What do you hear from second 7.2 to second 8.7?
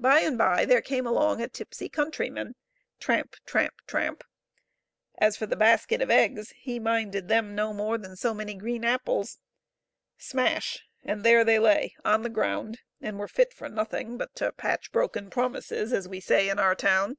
them no more than so many